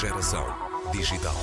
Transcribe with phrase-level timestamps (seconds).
[0.00, 0.46] Geração
[0.92, 1.36] digital.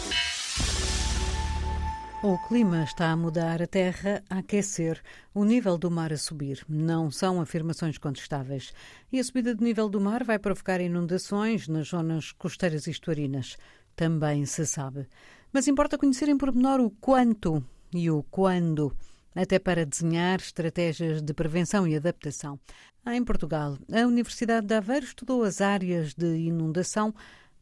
[2.24, 5.00] O clima está a mudar, a terra a aquecer,
[5.32, 6.66] o nível do mar a subir.
[6.68, 8.74] Não são afirmações contestáveis.
[9.12, 13.58] E a subida do nível do mar vai provocar inundações nas zonas costeiras e estuarinas.
[13.96, 15.08] Também se sabe.
[15.54, 18.92] Mas importa conhecer em pormenor o quanto e o quando
[19.36, 22.60] até para desenhar estratégias de prevenção e adaptação.
[23.06, 27.14] Em Portugal, a Universidade de Aveiro estudou as áreas de inundação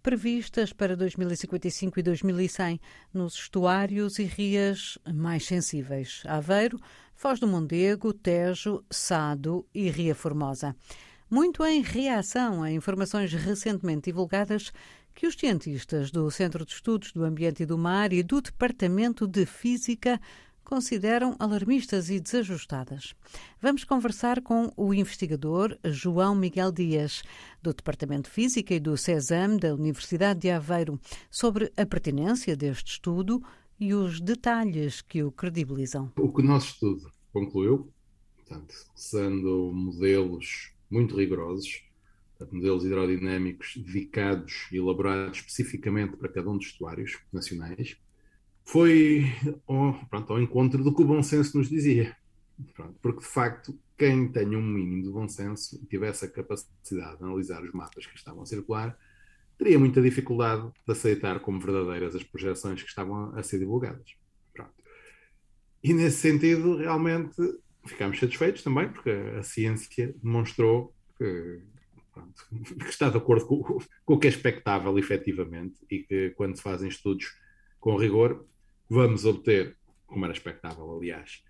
[0.05, 2.80] previstas para 2055 e 2100
[3.12, 6.80] nos estuários e rias mais sensíveis: Aveiro,
[7.16, 10.76] Foz do Mondego, Tejo, Sado e Ria Formosa.
[11.28, 14.72] Muito em reação a informações recentemente divulgadas
[15.16, 19.26] que os cientistas do Centro de Estudos do Ambiente e do Mar e do Departamento
[19.26, 20.22] de Física
[20.65, 23.13] consideram alarmistas e desajustadas.
[23.61, 27.23] Vamos conversar com o investigador João Miguel Dias,
[27.61, 30.99] do Departamento de Física e do CESAM da Universidade de Aveiro,
[31.31, 33.41] sobre a pertinência deste estudo
[33.80, 36.11] e os detalhes que o credibilizam.
[36.17, 37.94] O que o nosso estudo concluiu,
[38.35, 41.83] portanto, usando modelos muito rigorosos,
[42.52, 47.97] modelos hidrodinâmicos dedicados e elaborados especificamente para cada um dos estuários nacionais,
[48.66, 49.31] foi
[49.67, 52.17] ao, pronto, ao encontro do que o bom senso nos dizia.
[52.73, 57.17] Pronto, porque, de facto, quem tem um mínimo de bom senso e tivesse a capacidade
[57.17, 58.97] de analisar os mapas que estavam a circular,
[59.57, 64.16] teria muita dificuldade de aceitar como verdadeiras as projeções que estavam a ser divulgadas.
[64.53, 64.73] Pronto.
[65.83, 67.35] E, nesse sentido, realmente
[67.85, 71.61] ficámos satisfeitos também, porque a ciência demonstrou que,
[72.11, 72.47] pronto,
[72.79, 76.63] que está de acordo com, com o que é expectável, efetivamente, e que, quando se
[76.63, 77.27] fazem estudos
[77.79, 78.45] com rigor,
[78.89, 81.44] vamos obter, como era expectável, aliás,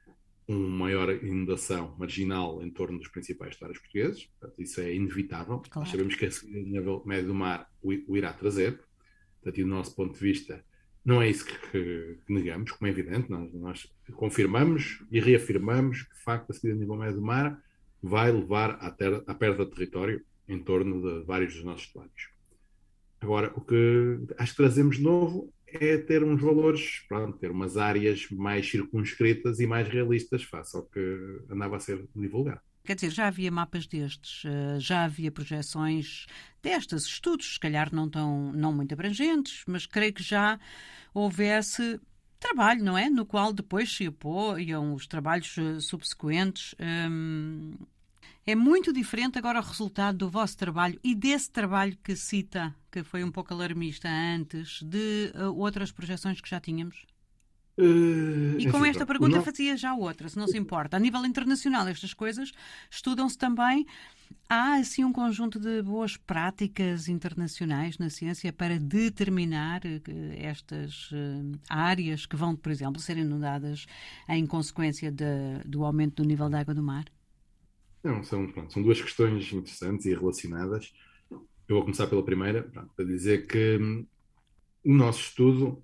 [0.48, 4.26] uma maior inundação marginal em torno dos principais estuários portugueses.
[4.26, 5.60] Portanto, isso é inevitável.
[5.60, 5.80] Claro.
[5.80, 8.80] Nós sabemos que o nível médio do mar o, irá trazer.
[9.42, 10.64] Portanto, e do nosso ponto de vista,
[11.04, 13.30] não é isso que, negamos, como é evidente.
[13.30, 17.60] Nós, nós, confirmamos e reafirmamos que, de facto, a subida do nível médio do mar
[18.02, 22.30] vai levar à, à perda de território em torno de vários dos nossos estuários.
[23.20, 27.78] Agora, o que acho que trazemos de novo é ter uns valores, pronto, ter umas
[27.78, 31.00] áreas mais circunscritas e mais realistas face ao que
[31.50, 32.62] andava a ser divulgado.
[32.84, 36.28] Quer dizer, já havia mapas destes, eh, já havia projeções
[36.62, 40.60] destas, estudos, se calhar não tão, não muito abrangentes, mas creio que já
[41.14, 42.00] houvesse
[42.40, 43.10] trabalho, não é?
[43.10, 46.76] No qual depois se apoiam os trabalhos eh, subsequentes.
[46.80, 47.74] Hum,
[48.48, 53.04] é muito diferente agora o resultado do vosso trabalho e desse trabalho que cita, que
[53.04, 57.06] foi um pouco alarmista antes, de uh, outras projeções que já tínhamos?
[57.78, 59.44] Uh, e com esta pergunta não...
[59.44, 60.96] fazia já outra, se não se importa.
[60.96, 62.52] A nível internacional, estas coisas
[62.90, 63.86] estudam-se também.
[64.48, 70.02] Há assim um conjunto de boas práticas internacionais na ciência para determinar uh,
[70.38, 73.88] estas uh, áreas que vão, por exemplo, ser inundadas
[74.30, 75.26] em consequência de,
[75.66, 77.06] do aumento do nível da água do mar?
[78.06, 80.94] Não, são, pronto, são duas questões interessantes e relacionadas.
[81.32, 84.06] Eu vou começar pela primeira, pronto, para dizer que hum,
[84.84, 85.84] o nosso estudo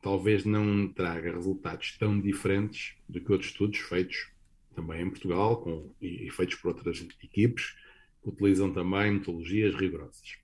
[0.00, 4.32] talvez não traga resultados tão diferentes do que outros estudos feitos
[4.74, 7.76] também em Portugal com, e, feitos por outras equipes
[8.22, 10.38] que utilizam também metodologias rigorosas.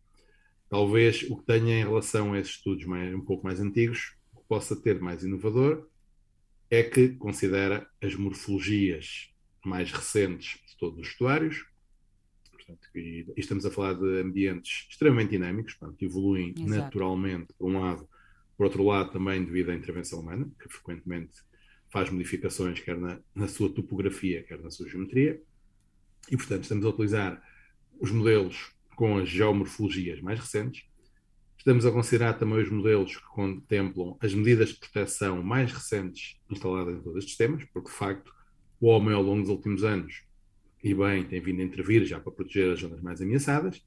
[0.69, 4.43] Talvez o que tenha em relação a esses estudos mais, um pouco mais antigos, o
[4.43, 5.89] que possa ter mais inovador,
[6.71, 9.34] é que considera as morfologias
[9.69, 11.67] mais recentes de todos os estuários.
[12.51, 16.71] Portanto, e, e estamos a falar de ambientes extremamente dinâmicos, portanto, que evoluem Exato.
[16.71, 18.09] naturalmente, por um lado,
[18.57, 21.35] por outro lado, também devido à intervenção humana, que frequentemente
[21.91, 25.41] faz modificações, quer na, na sua topografia, quer na sua geometria.
[26.31, 27.43] E, portanto, estamos a utilizar
[28.01, 30.85] os modelos com as geomorfologias mais recentes.
[31.57, 36.97] Estamos a considerar também os modelos que contemplam as medidas de proteção mais recentes instaladas
[36.97, 38.35] em todos estes sistemas, porque, de facto,
[38.81, 40.23] o homem, ao longo dos últimos anos,
[40.83, 43.83] e bem, tem vindo a intervir já para proteger as zonas mais ameaçadas,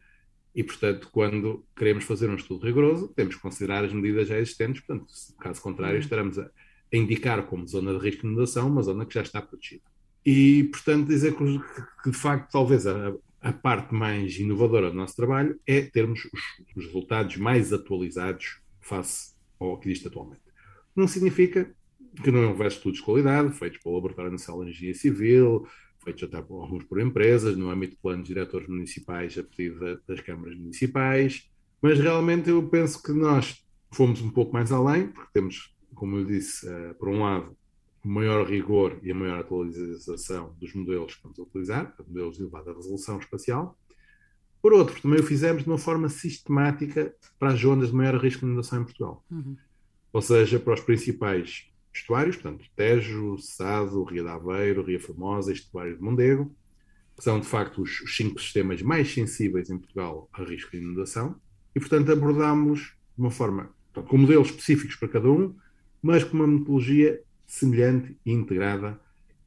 [0.56, 4.82] e, portanto, quando queremos fazer um estudo rigoroso, temos que considerar as medidas já existentes,
[4.82, 6.02] portanto, caso contrário, uhum.
[6.02, 9.40] estaremos a, a indicar como zona de risco de inundação uma zona que já está
[9.40, 9.84] protegida.
[10.26, 11.60] E, portanto, dizer que,
[12.04, 16.42] que de facto, talvez a, a, parte mais inovadora do nosso trabalho é termos os,
[16.76, 20.42] os resultados mais atualizados face ao que existe atualmente.
[20.96, 21.72] Não significa
[22.24, 25.68] que não houver estudos de qualidade feitos pelo Laboratório Nacional de Energia Civil,
[26.04, 30.02] feitos até por, alguns por empresas, no âmbito de planos de diretores municipais a pedido
[30.08, 31.50] das câmaras municipais,
[31.82, 36.26] mas realmente eu penso que nós fomos um pouco mais além, porque temos, como eu
[36.26, 37.56] disse, uh, por um lado,
[38.04, 42.74] o maior rigor e a maior atualização dos modelos que vamos utilizar, modelos de elevada
[42.74, 43.78] resolução espacial,
[44.62, 48.42] Por outro, também o fizemos de uma forma sistemática para as zonas de maior risco
[48.42, 49.24] de inundação em Portugal.
[49.30, 49.56] Uhum.
[50.12, 55.96] Ou seja, para os principais estuários, portanto, Tejo, Sado, Ria de Aveiro, Ria Formosa, estuário
[55.96, 56.56] de Mondego,
[57.16, 61.36] que são, de facto, os, cinco sistemas mais sensíveis em Portugal a risco de inundação.
[61.76, 65.56] E, portanto, abordámos de uma forma, portanto, com modelos específicos para cada um,
[66.02, 69.00] mas com uma metodologia semelhante e integrada.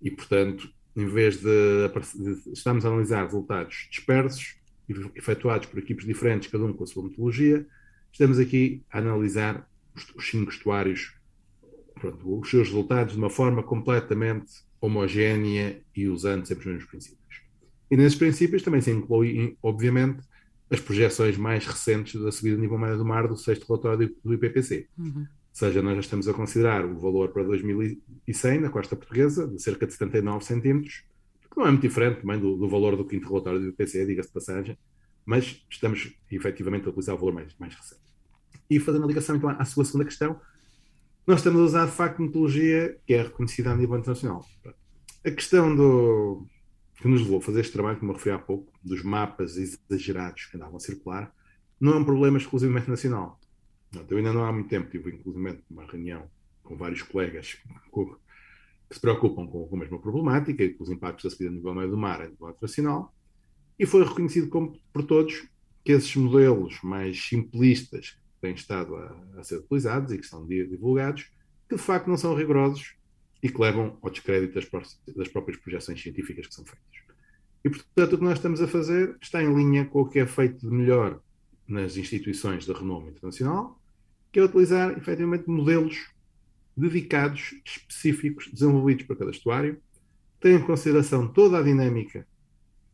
[0.03, 4.57] E, portanto, em vez de, de estamos a analisar resultados dispersos,
[5.15, 7.65] efetuados por equipes diferentes, cada um com a sua metodologia,
[8.11, 11.15] estamos aqui a analisar os, os cinco estuários,
[12.01, 14.51] pronto, os seus resultados de uma forma completamente
[14.81, 17.43] homogénea e usando sempre os mesmos princípios.
[17.91, 20.23] E nesses princípios também se inclui, obviamente,
[20.71, 24.35] as projeções mais recentes da subida do nível médio do mar do sexto relatório do
[24.35, 24.89] IPPC.
[24.97, 25.27] Uhum.
[25.27, 29.61] Ou seja, nós já estamos a considerar o valor para 2100 na costa portuguesa, de
[29.61, 31.05] cerca de 79 centímetros,
[31.51, 34.29] que não é muito diferente também do, do valor do quinto relatório do IPC, diga-se
[34.29, 34.79] de passagem,
[35.27, 38.01] mas estamos efetivamente a utilizar o valor mais, mais recente.
[38.71, 40.41] E fazendo a ligação então à sua segunda questão,
[41.31, 44.45] nós estamos a usar de facto metodologia que é reconhecida a nível internacional.
[45.25, 46.45] A questão do,
[46.97, 50.47] que nos levou a fazer este trabalho, como eu referi há pouco, dos mapas exagerados
[50.47, 51.33] que andavam a circular,
[51.81, 53.39] não é um problema exclusivamente nacional.
[54.09, 56.29] Eu ainda não há muito tempo tive, inclusive, uma reunião
[56.65, 57.59] com vários colegas
[57.95, 61.75] que se preocupam com, a mesma problemática e com os impactos da subida no nível
[61.77, 63.15] médio do mar a nível internacional,
[63.79, 65.47] e foi reconhecido como, por todos
[65.85, 71.31] que esses modelos mais simplistas têm estado a, a ser utilizados e que são divulgados,
[71.69, 72.97] que de facto não são rigorosos
[73.43, 77.01] e que levam ao descrédito das, das próprias projeções científicas que são feitas.
[77.65, 80.27] E, portanto, o que nós estamos a fazer está em linha com o que é
[80.27, 81.21] feito de melhor
[81.69, 83.81] nas instituições de renome internacional,
[84.33, 86.11] que é utilizar, efetivamente, modelos
[86.77, 89.81] dedicados, específicos, desenvolvidos para cada estuário,
[90.41, 92.27] têm em consideração toda a dinâmica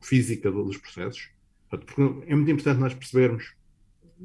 [0.00, 1.31] física dos processos,
[1.69, 3.54] porque é muito importante nós percebermos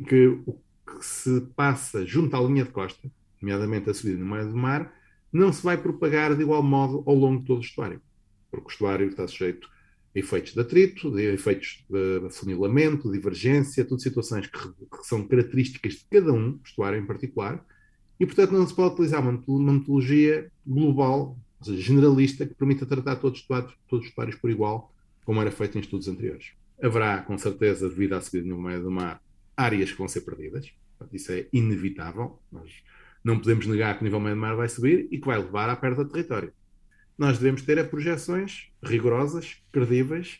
[0.07, 0.59] que o
[0.97, 3.09] que se passa junto à linha de costa,
[3.41, 4.93] nomeadamente a subida no meio do mar,
[5.31, 8.01] não se vai propagar de igual modo ao longo de todo o estuário,
[8.49, 9.69] porque o estuário está sujeito
[10.15, 15.93] a efeitos de atrito, de efeitos de afunilamento, divergência, tudo situações que, que, são características
[15.93, 17.63] de cada um, estuário em particular,
[18.19, 22.85] e portanto não se pode utilizar uma, uma metodologia global, ou seja, generalista, que permita
[22.85, 24.93] tratar todos os estuários, todos os estuários por igual,
[25.23, 26.51] como era feito em estudos anteriores.
[26.81, 29.21] Haverá, com certeza, devido à subida no meio do mar,
[29.55, 30.71] áreas que vão ser perdidas,
[31.11, 32.71] isso é inevitável, nós
[33.23, 35.69] não podemos negar que o nível médio do mar vai subir e que vai levar
[35.69, 36.53] à perda de território.
[37.17, 40.39] Nós devemos ter projeções rigorosas, credíveis,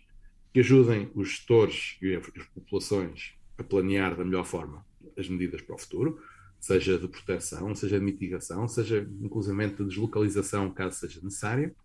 [0.54, 4.86] que ajudem os gestores e as populações a planear da melhor forma
[5.18, 6.20] as medidas para o futuro,
[6.60, 11.76] seja de proteção, seja de mitigação, seja inclusive de deslocalização, caso seja necessário,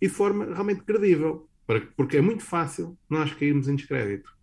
[0.00, 1.48] e de forma realmente credível,
[1.96, 4.34] porque é muito fácil nós cairmos em descrédito.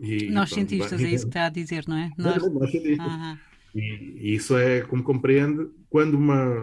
[0.00, 1.10] E, nós pronto, cientistas, vai...
[1.10, 2.10] é isso que está a dizer, não é?
[2.16, 3.06] Nós, nós cientistas.
[3.06, 3.38] Uhum.
[3.74, 6.54] E, isso é, como compreende, quando uma,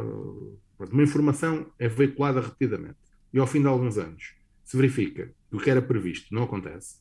[0.80, 2.98] uma informação é veiculada repetidamente
[3.34, 4.34] e ao fim de alguns anos
[4.64, 6.98] se verifica que o que era previsto não acontece,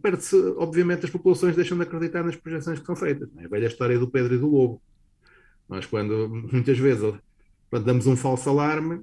[0.00, 3.28] perde-se, obviamente, as populações deixam de acreditar nas projeções que são feitas.
[3.38, 4.82] É a velha história do Pedro e do Lobo.
[5.68, 7.14] Nós, quando muitas vezes
[7.70, 9.02] quando damos um falso alarme,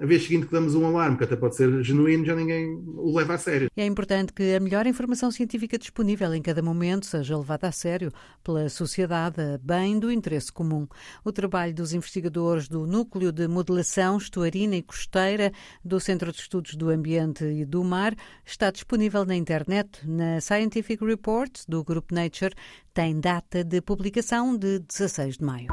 [0.00, 3.16] a vez seguinte que damos um alarme, que até pode ser genuíno, já ninguém o
[3.16, 3.70] leva a sério.
[3.76, 8.12] É importante que a melhor informação científica disponível em cada momento seja levada a sério
[8.42, 10.86] pela sociedade, bem do interesse comum.
[11.24, 15.52] O trabalho dos investigadores do Núcleo de Modelação Estuarina e Costeira
[15.84, 18.14] do Centro de Estudos do Ambiente e do Mar
[18.44, 22.54] está disponível na internet, na Scientific Report do Grupo Nature,
[22.92, 25.68] tem data de publicação de 16 de maio.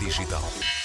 [0.00, 0.79] Digital.